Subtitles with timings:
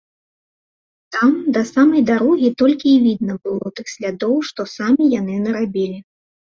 [1.15, 6.07] Там да самай дарогі толькі й відна было тых слядоў, што самі яны нарабілі.